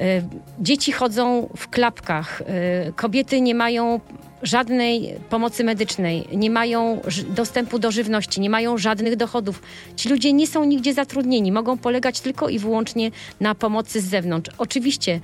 Y, 0.00 0.22
dzieci 0.60 0.92
chodzą 0.92 1.48
w 1.56 1.68
klapkach, 1.68 2.40
y, 2.88 2.92
kobiety 2.92 3.40
nie 3.40 3.54
mają 3.54 4.00
żadnej 4.42 5.14
pomocy 5.30 5.64
medycznej, 5.64 6.28
nie 6.32 6.50
mają 6.50 7.00
dostępu 7.28 7.78
do 7.78 7.90
żywności, 7.90 8.40
nie 8.40 8.50
mają 8.50 8.78
żadnych 8.78 9.16
dochodów. 9.16 9.62
Ci 9.96 10.08
ludzie 10.08 10.32
nie 10.32 10.46
są 10.46 10.64
nigdzie 10.64 10.94
zatrudnieni, 10.94 11.52
mogą 11.52 11.78
polegać 11.78 12.20
tylko 12.20 12.48
i 12.48 12.58
wyłącznie 12.58 13.10
na 13.40 13.54
pomocy 13.54 14.00
z 14.00 14.04
zewnątrz. 14.04 14.50
Oczywiście 14.58 15.20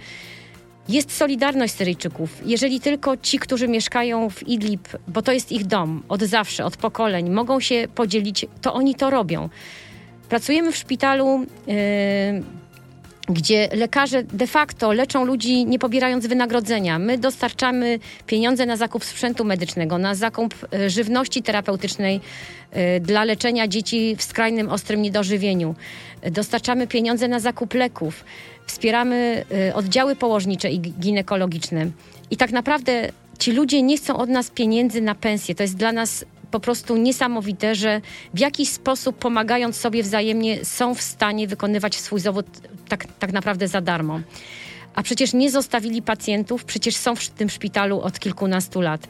jest 0.89 1.17
solidarność 1.17 1.75
Syryjczyków. 1.75 2.31
Jeżeli 2.45 2.81
tylko 2.81 3.17
ci, 3.17 3.39
którzy 3.39 3.69
mieszkają 3.69 4.31
w 4.31 4.49
Idlib, 4.49 4.89
bo 5.09 5.23
to 5.23 5.33
jest 5.33 5.53
ich 5.53 5.67
dom 5.67 6.03
od 6.09 6.23
zawsze, 6.23 6.65
od 6.65 6.77
pokoleń, 6.77 7.31
mogą 7.31 7.61
się 7.61 7.89
podzielić, 7.95 8.47
to 8.61 8.75
oni 8.75 8.95
to 8.95 9.11
robią. 9.11 9.49
Pracujemy 10.29 10.73
w 10.73 10.77
szpitalu. 10.77 11.47
Yy, 11.67 11.75
gdzie 13.29 13.69
lekarze 13.73 14.23
de 14.23 14.47
facto 14.47 14.93
leczą 14.93 15.25
ludzi 15.25 15.67
nie 15.67 15.79
pobierając 15.79 16.27
wynagrodzenia. 16.27 16.99
My 16.99 17.19
dostarczamy 17.19 17.99
pieniądze 18.27 18.67
na 18.67 18.77
zakup 18.77 19.05
sprzętu 19.05 19.45
medycznego, 19.45 19.99
na 19.99 20.15
zakup 20.15 20.55
e, 20.73 20.91
żywności 20.91 21.43
terapeutycznej 21.43 22.21
e, 22.71 23.01
dla 23.01 23.25
leczenia 23.25 23.69
dzieci 23.69 24.17
w 24.19 24.23
skrajnym 24.23 24.69
ostrym 24.69 25.03
niedożywieniu. 25.03 25.75
Dostarczamy 26.31 26.87
pieniądze 26.87 27.29
na 27.29 27.41
zakup 27.41 27.75
leków. 27.75 28.25
Wspieramy 28.67 29.45
e, 29.69 29.75
oddziały 29.75 30.17
położnicze 30.17 30.71
i 30.71 30.81
ginekologiczne. 30.81 31.87
I 32.31 32.37
tak 32.37 32.53
naprawdę 32.53 33.09
ci 33.39 33.53
ludzie 33.53 33.83
nie 33.83 33.97
chcą 33.97 34.17
od 34.17 34.29
nas 34.29 34.51
pieniędzy 34.51 35.01
na 35.01 35.15
pensję. 35.15 35.55
To 35.55 35.63
jest 35.63 35.77
dla 35.77 35.93
nas 35.93 36.25
po 36.53 36.61
prostu 36.61 36.97
niesamowite, 36.97 37.75
że 37.75 38.01
w 38.35 38.39
jakiś 38.39 38.69
sposób 38.69 39.19
pomagając 39.19 39.77
sobie 39.77 40.03
wzajemnie 40.03 40.65
są 40.65 40.95
w 40.95 41.03
stanie 41.03 41.49
wykonywać 41.49 41.97
swój 41.97 42.21
zawód 42.21 42.47
tak, 42.89 43.07
tak 43.19 43.33
naprawdę 43.33 43.69
za 43.69 43.81
darmo. 43.81 44.21
A 44.95 45.03
przecież 45.03 45.33
nie 45.33 45.51
zostawili 45.51 46.03
pacjentów, 46.03 46.65
przecież 46.65 46.97
są 46.97 47.17
w 47.17 47.29
tym 47.29 47.51
szpitalu 47.51 48.01
od 48.01 48.19
kilkunastu 48.19 48.81
lat. 48.81 49.09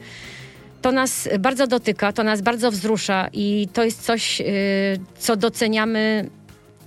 To 0.82 0.92
nas 0.92 1.28
bardzo 1.38 1.66
dotyka, 1.66 2.12
to 2.12 2.22
nas 2.22 2.42
bardzo 2.42 2.70
wzrusza 2.70 3.28
i 3.32 3.68
to 3.72 3.84
jest 3.84 4.02
coś, 4.02 4.40
y, 4.40 4.44
co 5.18 5.36
doceniamy 5.36 6.30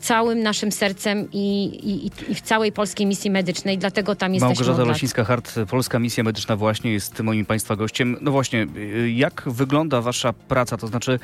całym 0.05 0.43
naszym 0.43 0.71
sercem 0.71 1.27
i, 1.33 1.65
i, 1.65 2.05
i, 2.31 2.35
w 2.35 2.41
całej 2.41 2.71
polskiej 2.71 3.05
misji 3.05 3.31
medycznej, 3.31 3.77
dlatego 3.77 4.15
tam 4.15 4.33
jesteśmy 4.33 4.65
Małgorzata 4.65 4.91
Losińska-Hart, 4.91 5.65
Polska 5.69 5.99
Misja 5.99 6.23
Medyczna 6.23 6.55
właśnie 6.55 6.93
jest 6.93 7.19
moim 7.19 7.45
Państwa 7.45 7.75
gościem. 7.75 8.17
No 8.21 8.31
właśnie, 8.31 8.67
jak 9.15 9.43
wygląda 9.45 10.01
Wasza 10.01 10.33
praca? 10.33 10.77
To 10.77 10.87
znaczy, 10.87 11.19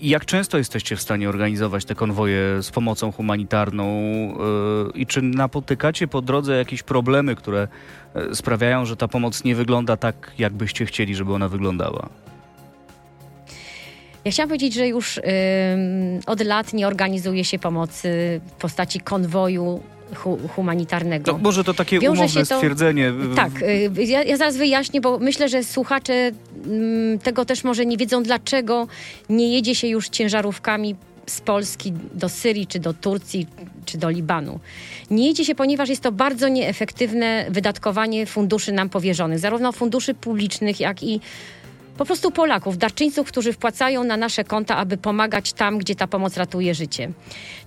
jak 0.00 0.24
często 0.24 0.58
jesteście 0.58 0.96
w 0.96 1.02
stanie 1.02 1.28
organizować 1.28 1.84
te 1.84 1.94
konwoje 1.94 2.62
z 2.62 2.70
pomocą 2.70 3.12
humanitarną 3.12 3.84
yy, 3.84 4.92
i 4.94 5.06
czy 5.06 5.22
napotykacie 5.22 6.08
po 6.08 6.22
drodze 6.22 6.56
jakieś 6.56 6.82
problemy, 6.82 7.36
które 7.36 7.68
yy, 8.14 8.34
sprawiają, 8.34 8.84
że 8.84 8.96
ta 8.96 9.08
pomoc 9.08 9.44
nie 9.44 9.54
wygląda 9.54 9.96
tak, 9.96 10.32
jakbyście 10.38 10.86
chcieli, 10.86 11.14
żeby 11.14 11.34
ona 11.34 11.48
wyglądała? 11.48 12.21
Ja 14.24 14.30
chciałam 14.30 14.48
powiedzieć, 14.48 14.74
że 14.74 14.88
już 14.88 15.20
od 16.26 16.40
lat 16.44 16.72
nie 16.72 16.86
organizuje 16.86 17.44
się 17.44 17.58
pomocy 17.58 18.40
w 18.46 18.52
postaci 18.52 19.00
konwoju 19.00 19.80
hu 20.14 20.38
humanitarnego. 20.54 21.32
No, 21.32 21.38
może 21.38 21.64
to 21.64 21.74
takie 21.74 21.98
Wiąże 21.98 22.22
umowne 22.22 22.46
to, 22.46 22.56
stwierdzenie. 22.56 23.12
Tak, 23.36 23.62
y, 23.62 24.04
ja, 24.04 24.22
ja, 24.22 24.36
zaraz 24.36 24.56
wyjaśnię, 24.56 25.00
bo 25.00 25.18
myślę, 25.18 25.48
że 25.48 25.64
słuchacze 25.64 26.12
y, 26.66 27.18
tego 27.22 27.44
też 27.44 27.64
może 27.64 27.86
nie 27.86 27.96
wiedzą, 27.96 28.22
dlaczego 28.22 28.86
nie 29.28 29.54
jedzie 29.54 29.74
się 29.74 29.86
już 29.86 30.08
ciężarówkami 30.08 30.96
z 31.26 31.40
Polski 31.40 31.92
do 32.14 32.28
Syrii, 32.28 32.66
czy 32.66 32.78
do 32.78 32.94
Turcji, 32.94 33.46
czy 33.84 33.98
do 33.98 34.10
Libanu. 34.10 34.60
Nie 35.10 35.26
jedzie 35.26 35.44
się, 35.44 35.54
ponieważ 35.54 35.88
jest 35.88 36.02
to 36.02 36.12
bardzo 36.12 36.48
nieefektywne 36.48 37.46
wydatkowanie 37.50 38.26
funduszy 38.26 38.72
nam 38.72 38.88
powierzonych, 38.88 39.38
zarówno 39.38 39.72
funduszy 39.72 40.14
publicznych, 40.14 40.80
jak 40.80 41.02
i 41.02 41.20
po 42.02 42.06
prostu 42.06 42.30
Polaków, 42.30 42.78
darczyńców, 42.78 43.28
którzy 43.28 43.52
wpłacają 43.52 44.04
na 44.04 44.16
nasze 44.16 44.44
konta, 44.44 44.76
aby 44.76 44.96
pomagać 44.96 45.52
tam, 45.52 45.78
gdzie 45.78 45.94
ta 45.94 46.06
pomoc 46.06 46.36
ratuje 46.36 46.74
życie. 46.74 47.10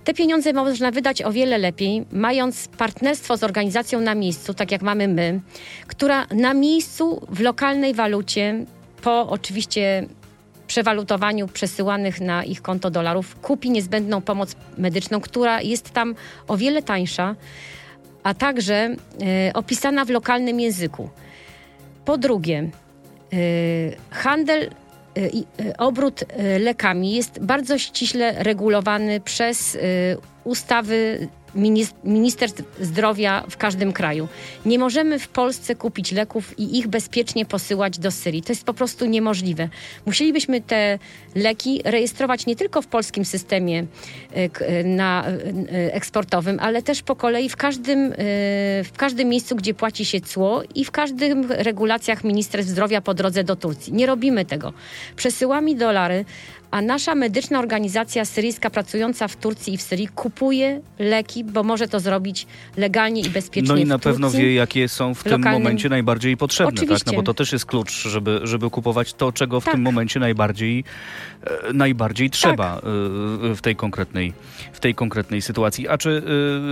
Te 0.04 0.14
pieniądze 0.14 0.52
można 0.52 0.90
wydać 0.90 1.22
o 1.22 1.32
wiele 1.32 1.58
lepiej, 1.58 2.04
mając 2.12 2.68
partnerstwo 2.68 3.36
z 3.36 3.44
organizacją 3.44 4.00
na 4.00 4.14
miejscu, 4.14 4.54
tak 4.54 4.72
jak 4.72 4.82
mamy 4.82 5.08
my, 5.08 5.40
która 5.86 6.26
na 6.30 6.54
miejscu 6.54 7.26
w 7.28 7.40
lokalnej 7.40 7.94
walucie, 7.94 8.64
po 9.02 9.28
oczywiście 9.28 10.06
przewalutowaniu 10.66 11.48
przesyłanych 11.48 12.20
na 12.20 12.44
ich 12.44 12.62
konto 12.62 12.90
dolarów, 12.90 13.36
kupi 13.40 13.70
niezbędną 13.70 14.20
pomoc 14.20 14.56
medyczną, 14.78 15.20
która 15.20 15.62
jest 15.62 15.90
tam 15.90 16.14
o 16.48 16.56
wiele 16.56 16.82
tańsza, 16.82 17.36
a 18.22 18.34
także 18.34 18.96
y, 19.48 19.52
opisana 19.52 20.04
w 20.04 20.10
lokalnym 20.10 20.60
języku. 20.60 21.10
Po 22.04 22.18
drugie, 22.18 22.70
handel 24.10 24.62
y, 25.18 25.30
i 25.32 25.46
y, 25.60 25.76
obrót 25.76 26.24
lekami 26.60 27.12
jest 27.12 27.38
bardzo 27.40 27.78
ściśle 27.78 28.34
regulowany 28.42 29.20
przez 29.20 29.78
ustawy 30.44 31.28
minister 32.04 32.50
zdrowia 32.80 33.44
w 33.50 33.56
każdym 33.56 33.92
kraju. 33.92 34.28
Nie 34.66 34.78
możemy 34.78 35.18
w 35.18 35.28
Polsce 35.28 35.74
kupić 35.74 36.12
leków 36.12 36.58
i 36.58 36.78
ich 36.78 36.88
bezpiecznie 36.88 37.46
posyłać 37.46 37.98
do 37.98 38.10
Syrii. 38.10 38.42
To 38.42 38.52
jest 38.52 38.64
po 38.64 38.74
prostu 38.74 39.06
niemożliwe. 39.06 39.68
Musielibyśmy 40.06 40.60
te 40.60 40.98
leki 41.34 41.80
rejestrować 41.84 42.46
nie 42.46 42.56
tylko 42.56 42.82
w 42.82 42.86
polskim 42.86 43.24
systemie 43.24 43.86
e, 44.36 44.50
e, 44.60 44.84
na, 44.84 45.26
e, 45.26 45.94
eksportowym, 45.94 46.58
ale 46.60 46.82
też 46.82 47.02
po 47.02 47.16
kolei 47.16 47.48
w 47.48 47.56
każdym, 47.56 48.12
w 48.84 48.90
każdym 48.96 49.28
miejscu, 49.28 49.56
gdzie 49.56 49.74
płaci 49.74 50.04
się 50.04 50.20
cło 50.20 50.62
i 50.74 50.84
w 50.84 50.90
każdym 50.90 51.52
regulacjach 51.52 52.24
Ministerstw 52.24 52.70
Zdrowia 52.70 53.00
po 53.00 53.14
drodze 53.14 53.44
do 53.44 53.56
Turcji. 53.56 53.92
Nie 53.92 54.06
robimy 54.06 54.44
tego. 54.44 54.72
Przesyłamy 55.16 55.74
dolary, 55.74 56.24
a 56.70 56.82
nasza 56.82 57.14
medyczna 57.14 57.58
organizacja 57.58 58.24
syryjska 58.24 58.70
pracująca 58.70 59.28
w 59.28 59.36
Turcji 59.36 59.74
i 59.74 59.76
w 59.76 59.82
Syrii 59.82 60.08
kupuje 60.08 60.80
leki, 60.98 61.44
bo 61.44 61.62
może 61.62 61.88
to 61.88 62.00
zrobić 62.00 62.46
legalnie 62.76 63.20
i 63.20 63.30
bezpiecznie. 63.30 63.74
No 63.74 63.80
i 63.80 63.84
na 63.84 63.98
pewno 63.98 64.30
wie, 64.30 64.54
jakie 64.54 64.88
są 64.88 65.14
w 65.14 65.24
lokalnym... 65.24 65.42
tym 65.42 65.52
momencie 65.52 65.88
najbardziej 65.88 66.36
potrzebne, 66.36 66.74
Oczywiście. 66.74 67.04
tak? 67.04 67.14
No 67.14 67.20
bo 67.20 67.22
to 67.22 67.34
też 67.34 67.52
jest 67.52 67.66
klucz, 67.66 68.08
żeby, 68.08 68.40
żeby 68.42 68.70
kupować 68.70 69.14
to, 69.14 69.32
czego 69.32 69.60
w 69.60 69.64
tak. 69.64 69.74
tym 69.74 69.82
momencie 69.82 70.20
najbardziej, 70.20 70.84
e, 71.44 71.72
najbardziej 71.72 72.30
trzeba 72.30 72.74
tak. 72.74 72.84
e, 72.84 73.54
w, 73.54 73.60
tej 73.62 73.76
konkretnej, 73.76 74.32
w 74.72 74.80
tej 74.80 74.94
konkretnej 74.94 75.42
sytuacji. 75.42 75.88
A 75.88 75.98
czy 75.98 76.22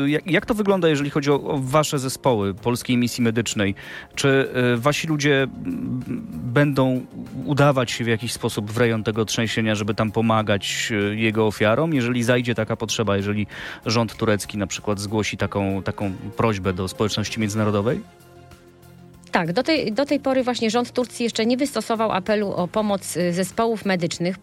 e, 0.05 0.11
jak, 0.11 0.31
jak 0.31 0.47
to 0.47 0.55
wygląda, 0.55 0.89
jeżeli 0.89 1.11
chodzi 1.11 1.31
o, 1.31 1.35
o 1.35 1.59
wasze 1.59 1.99
zespoły 1.99 2.55
Polskiej 2.55 2.97
Misji 2.97 3.23
Medycznej? 3.23 3.75
Czy 4.15 4.49
wasi 4.77 5.07
ludzie 5.07 5.47
będą 6.33 7.07
udawać 7.45 7.91
się 7.91 8.05
w 8.05 8.09
jakiś 8.09 8.33
sposób 8.33 8.71
w 8.71 8.79
rejon 8.79 9.05
tego 9.05 9.25
trzęsienia, 9.25 9.75
żeby 9.75 9.84
tam 9.93 10.13
pomagać 10.13 10.93
e, 10.93 11.15
jego 11.15 11.47
ofiarom, 11.47 11.95
jeżeli 11.95 12.23
zajdzie 12.23 12.55
taka 12.55 12.77
potrzeba, 12.77 13.17
jeżeli 13.17 13.47
rząd 13.87 14.17
turecki 14.17 14.59
na 14.59 14.67
przykład 14.67 15.01
zgłosi 15.01 15.37
taką, 15.37 15.83
taką 15.83 16.13
prośbę 16.37 16.73
do 16.73 16.89
społeczności 16.89 17.41
międzynarodowej? 17.41 18.01
Tak, 19.31 19.53
do 19.53 19.63
tej, 19.63 19.93
do 19.93 20.07
tej 20.07 20.21
pory 20.21 20.45
właśnie 20.45 20.71
rząd 20.71 20.93
Turcji 20.93 21.25
jeszcze 21.25 21.47
nie 21.47 21.57
wystosował 21.57 22.13
apelu 22.13 22.53
o 22.53 22.69
pomoc 22.69 23.17
e, 23.17 23.33
zespołów 23.33 23.85
medycznych. 23.85 24.37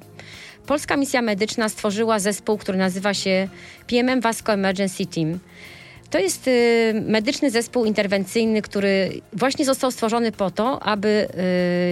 Polska 0.66 0.98
misja 0.98 1.22
medyczna 1.22 1.70
stworzyła 1.70 2.20
zespół, 2.20 2.58
który 2.58 2.78
nazywa 2.78 3.14
się 3.14 3.48
PMM 3.88 4.22
Vasco 4.22 4.54
Emergency 4.54 5.06
Team. 5.06 5.40
To 6.10 6.20
jest 6.20 6.48
y, 6.48 7.04
medyczny 7.08 7.52
zespół 7.52 7.86
interwencyjny, 7.86 8.62
który 8.62 9.22
właśnie 9.34 9.66
został 9.66 9.92
stworzony 9.92 10.32
po 10.32 10.52
to, 10.52 10.84
aby 10.84 11.28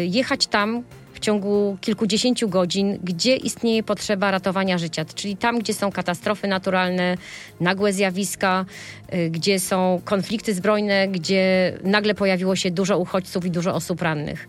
y, 0.02 0.06
jechać 0.06 0.48
tam, 0.48 0.84
ciągu 1.30 1.78
kilkudziesięciu 1.82 2.50
godzin, 2.50 3.00
gdzie 3.04 3.36
istnieje 3.36 3.84
potrzeba 3.84 4.32
ratowania 4.32 4.78
życia, 4.78 5.06
czyli 5.06 5.38
tam, 5.38 5.60
gdzie 5.60 5.74
są 5.74 5.92
katastrofy 5.92 6.48
naturalne, 6.48 7.18
nagłe 7.60 7.94
zjawiska, 7.94 8.66
y, 9.14 9.30
gdzie 9.30 9.60
są 9.60 10.02
konflikty 10.06 10.54
zbrojne, 10.54 11.08
gdzie 11.08 11.74
nagle 11.84 12.16
pojawiło 12.16 12.56
się 12.56 12.72
dużo 12.72 12.98
uchodźców 12.98 13.46
i 13.46 13.52
dużo 13.52 13.76
osób 13.76 14.02
rannych. 14.02 14.48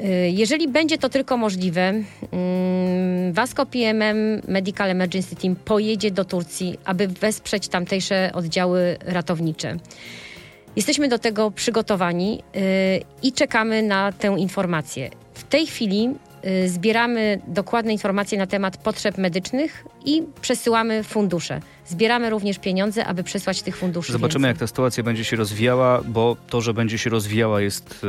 Y, 0.00 0.30
Jeżeli 0.30 0.68
będzie 0.68 0.98
to 0.98 1.08
tylko 1.08 1.36
możliwe, 1.36 1.82
mm, 1.82 3.32
Vasco 3.32 3.66
PMM 3.66 4.42
Medical 4.48 4.90
Emergency 4.90 5.36
Team 5.36 5.56
pojedzie 5.56 6.10
do 6.10 6.24
Turcji, 6.24 6.78
aby 6.84 7.08
wesprzeć 7.08 7.68
tamtejsze 7.68 8.30
oddziały 8.34 8.96
ratownicze. 9.00 9.76
Jesteśmy 10.76 11.08
do 11.08 11.18
tego 11.18 11.50
przygotowani 11.50 12.42
y, 12.56 13.00
i 13.22 13.32
czekamy 13.32 13.82
na 13.82 14.12
tę 14.12 14.34
informację. 14.38 15.23
W 15.34 15.44
tej 15.44 15.66
chwili 15.66 16.14
y, 16.44 16.68
zbieramy 16.68 17.40
dokładne 17.46 17.92
informacje 17.92 18.38
na 18.38 18.46
temat 18.46 18.76
potrzeb 18.76 19.18
medycznych 19.18 19.84
i 20.04 20.22
przesyłamy 20.40 21.02
fundusze. 21.02 21.60
Zbieramy 21.86 22.30
również 22.30 22.58
pieniądze, 22.58 23.06
aby 23.06 23.24
przesłać 23.24 23.62
tych 23.62 23.76
funduszy. 23.76 24.12
Zobaczymy, 24.12 24.48
więcej. 24.48 24.48
jak 24.48 24.58
ta 24.58 24.66
sytuacja 24.66 25.02
będzie 25.02 25.24
się 25.24 25.36
rozwijała, 25.36 26.00
bo 26.06 26.36
to, 26.48 26.60
że 26.60 26.74
będzie 26.74 26.98
się 26.98 27.10
rozwijała, 27.10 27.60
jest 27.60 28.04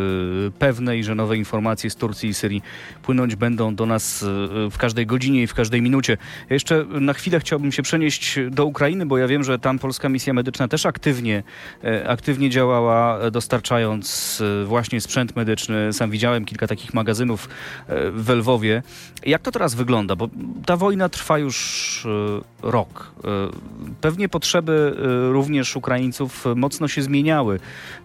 y, 0.47 0.51
pewne 0.59 0.97
i 0.97 1.03
że 1.03 1.15
nowe 1.15 1.37
informacje 1.37 1.89
z 1.89 1.95
Turcji 1.95 2.29
i 2.29 2.33
Syrii 2.33 2.61
płynąć 3.03 3.35
będą 3.35 3.75
do 3.75 3.85
nas 3.85 4.21
y, 4.21 4.25
w 4.71 4.77
każdej 4.77 5.05
godzinie 5.05 5.43
i 5.43 5.47
w 5.47 5.53
każdej 5.53 5.81
minucie. 5.81 6.17
Ja 6.49 6.53
jeszcze 6.53 6.85
na 6.85 7.13
chwilę 7.13 7.39
chciałbym 7.39 7.71
się 7.71 7.83
przenieść 7.83 8.39
do 8.51 8.65
Ukrainy, 8.65 9.05
bo 9.05 9.17
ja 9.17 9.27
wiem, 9.27 9.43
że 9.43 9.59
tam 9.59 9.79
polska 9.79 10.09
misja 10.09 10.33
medyczna 10.33 10.67
też 10.67 10.85
aktywnie, 10.85 11.43
e, 11.83 12.09
aktywnie 12.09 12.49
działała, 12.49 13.19
e, 13.19 13.31
dostarczając 13.31 14.41
e, 14.61 14.65
właśnie 14.65 15.01
sprzęt 15.01 15.35
medyczny. 15.35 15.93
Sam 15.93 16.11
widziałem 16.11 16.45
kilka 16.45 16.67
takich 16.67 16.93
magazynów 16.93 17.49
w 18.13 18.29
Lwowie. 18.29 18.83
Jak 19.25 19.41
to 19.41 19.51
teraz 19.51 19.75
wygląda? 19.75 20.15
Bo 20.15 20.29
ta 20.65 20.77
wojna 20.77 21.09
trwa 21.09 21.37
już 21.37 22.07
rok. 22.61 23.11
Pewnie 24.01 24.29
potrzeby 24.29 24.95
e, 24.97 25.31
również 25.31 25.75
Ukraińców 25.75 26.45
mocno 26.55 26.87
się 26.87 27.01
zmieniały 27.01 27.59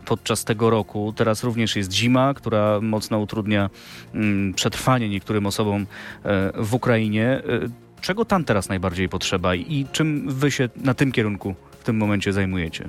podczas 0.07 0.45
tego 0.45 0.71
roku. 0.71 1.13
Teraz 1.17 1.45
również 1.45 1.77
jest 1.77 1.93
zima, 1.93 2.35
która 2.35 2.81
mocno 2.81 3.19
utrudnia 3.19 3.71
mm, 4.15 4.55
przetrwanie 4.55 5.09
niektórym 5.09 5.47
osobom 5.47 5.87
e, 6.25 6.53
w 6.55 6.75
Ukrainie. 6.75 7.27
E, 7.27 7.91
Czego 8.01 8.25
tam 8.25 8.45
teraz 8.45 8.69
najbardziej 8.69 9.09
potrzeba 9.09 9.55
i 9.55 9.87
czym 9.93 10.29
wy 10.29 10.51
się 10.51 10.69
na 10.77 10.95
tym 10.95 11.13
kierunku 11.13 11.55
w 11.81 11.85
tym 11.85 11.97
momencie 11.97 12.33
zajmujecie? 12.33 12.89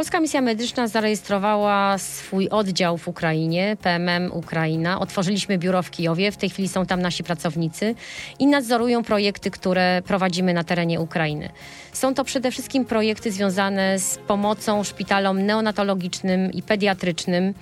Polska 0.00 0.20
Misja 0.20 0.40
Medyczna 0.40 0.88
zarejestrowała 0.88 1.98
swój 1.98 2.48
oddział 2.48 2.98
w 2.98 3.08
Ukrainie, 3.08 3.76
PMM 3.82 4.32
Ukraina. 4.32 5.00
Otworzyliśmy 5.00 5.58
biuro 5.58 5.82
w 5.82 5.90
Kijowie, 5.90 6.32
w 6.32 6.36
tej 6.36 6.50
chwili 6.50 6.68
są 6.68 6.86
tam 6.86 7.02
nasi 7.02 7.24
pracownicy 7.24 7.94
i 8.38 8.46
nadzorują 8.46 9.04
projekty, 9.04 9.50
które 9.50 10.02
prowadzimy 10.06 10.54
na 10.54 10.64
terenie 10.64 11.00
Ukrainy. 11.00 11.48
Są 11.92 12.14
to 12.14 12.24
przede 12.24 12.50
wszystkim 12.50 12.84
projekty 12.84 13.32
związane 13.32 13.98
z 13.98 14.18
pomocą 14.18 14.84
szpitalom 14.84 15.46
neonatologicznym 15.46 16.52
i 16.52 16.62
pediatrycznym, 16.62 17.54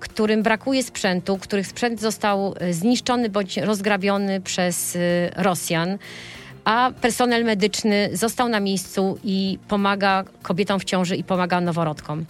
którym 0.00 0.42
brakuje 0.42 0.82
sprzętu, 0.82 1.38
których 1.38 1.66
sprzęt 1.66 2.00
został 2.00 2.54
e, 2.60 2.72
zniszczony 2.72 3.28
bądź 3.28 3.56
rozgrabiony 3.56 4.40
przez 4.40 4.96
e, 4.96 4.98
Rosjan 5.42 5.98
a 6.64 6.90
personel 7.00 7.44
medyczny 7.44 8.10
został 8.12 8.48
na 8.48 8.60
miejscu 8.60 9.18
i 9.24 9.58
pomaga 9.68 10.24
kobietom 10.42 10.80
w 10.80 10.84
ciąży 10.84 11.16
i 11.16 11.24
pomaga 11.24 11.60
noworodkom. 11.60 12.24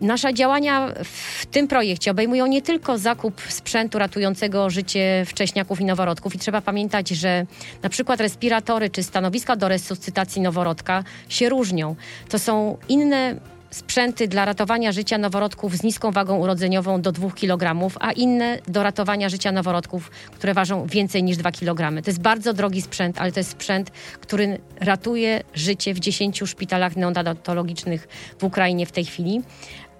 Nasze 0.00 0.34
działania 0.34 0.88
w 1.04 1.46
tym 1.46 1.68
projekcie 1.68 2.10
obejmują 2.10 2.46
nie 2.46 2.62
tylko 2.62 2.98
zakup 2.98 3.42
sprzętu 3.48 3.98
ratującego 3.98 4.70
życie 4.70 5.24
wcześniaków 5.26 5.80
i 5.80 5.84
noworodków. 5.84 6.34
I 6.34 6.38
trzeba 6.38 6.60
pamiętać, 6.60 7.08
że 7.08 7.46
na 7.82 7.88
przykład 7.88 8.20
respiratory 8.20 8.90
czy 8.90 9.02
stanowiska 9.02 9.56
do 9.56 9.68
resuscytacji 9.68 10.42
noworodka 10.42 11.04
się 11.28 11.48
różnią. 11.48 11.96
To 12.28 12.38
są 12.38 12.76
inne 12.88 13.36
sprzęty 13.70 14.28
dla 14.28 14.44
ratowania 14.44 14.92
życia 14.92 15.18
noworodków 15.18 15.76
z 15.76 15.82
niską 15.82 16.10
wagą 16.10 16.38
urodzeniową 16.38 17.02
do 17.02 17.12
2 17.12 17.30
kg, 17.30 17.90
a 18.00 18.12
inne 18.12 18.58
do 18.68 18.82
ratowania 18.82 19.28
życia 19.28 19.52
noworodków, 19.52 20.10
które 20.10 20.54
ważą 20.54 20.86
więcej 20.86 21.22
niż 21.22 21.36
2 21.36 21.52
kg. 21.52 22.02
To 22.02 22.10
jest 22.10 22.20
bardzo 22.20 22.52
drogi 22.52 22.82
sprzęt, 22.82 23.20
ale 23.20 23.32
to 23.32 23.40
jest 23.40 23.50
sprzęt, 23.50 23.90
który 24.20 24.58
ratuje 24.80 25.42
życie 25.54 25.94
w 25.94 26.00
10 26.00 26.42
szpitalach 26.46 26.96
neonatologicznych 26.96 28.08
w 28.38 28.44
Ukrainie 28.44 28.86
w 28.86 28.92
tej 28.92 29.04
chwili, 29.04 29.42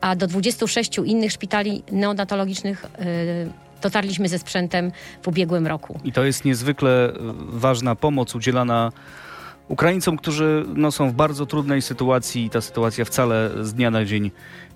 a 0.00 0.16
do 0.16 0.26
26 0.26 0.98
innych 0.98 1.32
szpitali 1.32 1.82
neonatologicznych 1.92 2.86
yy, 2.98 3.52
dotarliśmy 3.82 4.28
ze 4.28 4.38
sprzętem 4.38 4.92
w 5.22 5.28
ubiegłym 5.28 5.66
roku. 5.66 6.00
I 6.04 6.12
to 6.12 6.24
jest 6.24 6.44
niezwykle 6.44 7.08
e, 7.08 7.12
ważna 7.48 7.94
pomoc 7.94 8.34
udzielana 8.34 8.92
Ukraińcom, 9.70 10.16
którzy 10.16 10.64
no, 10.74 10.92
są 10.92 11.10
w 11.10 11.12
bardzo 11.12 11.46
trudnej 11.46 11.82
sytuacji 11.82 12.50
ta 12.50 12.60
sytuacja 12.60 13.04
wcale 13.04 13.50
z 13.60 13.74
dnia 13.74 13.90
na 13.90 14.04
dzień 14.04 14.30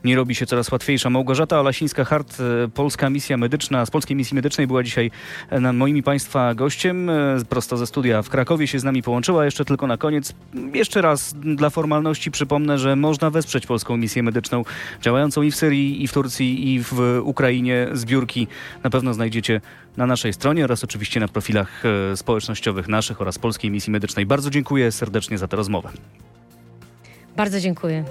nie 0.04 0.16
robi 0.16 0.35
się 0.35 0.46
coraz 0.46 0.72
łatwiejsza. 0.72 1.11
Małgorzata 1.11 1.57
Olasińska-Hart, 1.57 2.40
e, 2.64 2.68
Polska 2.68 3.11
Misja 3.11 3.37
Medyczna, 3.37 3.87
z 3.87 3.90
Polskiej 3.90 4.16
Misji 4.16 4.35
Medycznej 4.35 4.66
była 4.66 4.83
dzisiaj 4.83 5.11
e, 5.50 5.72
moim 5.72 6.02
Państwa 6.02 6.54
gościem. 6.54 7.11
E, 7.11 7.37
Prosto 7.48 7.76
ze 7.76 7.87
studia 7.87 8.22
w 8.22 8.28
Krakowie 8.28 8.66
się 8.66 8.78
z 8.78 8.85
nami 8.85 9.02
połączyła. 9.02 9.44
Jeszcze 9.44 9.64
tylko 9.64 9.87
na 9.87 9.96
koniec, 9.96 10.35
jeszcze 10.74 11.02
raz 11.02 11.35
dla 11.35 11.70
formalności 11.70 12.30
przypomnę, 12.30 12.78
że 12.78 12.96
można 12.96 13.30
wesprzeć 13.30 13.66
Polską 13.66 13.96
Misję 13.96 14.22
Medyczną 14.22 14.64
działającą 15.02 15.42
i 15.42 15.50
w 15.50 15.57
Syrii, 15.57 16.02
i 16.02 16.09
w 16.09 16.12
Turcji, 16.12 16.74
i 16.74 16.80
w 16.80 17.20
Ukrainie. 17.22 17.88
Zbiórki 17.92 18.46
na 18.83 18.90
pewno 18.90 19.14
znajdziecie 19.14 19.61
na 19.96 20.07
naszej 20.07 20.33
stronie 20.33 20.64
oraz 20.64 20.85
oczywiście 20.85 21.20
na 21.20 21.28
profilach 21.28 21.83
e, 22.12 22.16
społecznościowych 22.16 22.88
naszych 22.88 23.20
oraz 23.20 23.38
Polskiej 23.38 23.70
Misji 23.70 23.90
Medycznej. 23.90 24.26
Bardzo 24.26 24.50
dziękuję 24.50 24.92
serdecznie 24.92 25.38
za 25.38 25.48
tę 25.48 25.57
rozmowę. 25.57 25.88
Bardzo 27.37 27.61
dziękuję. 27.61 28.04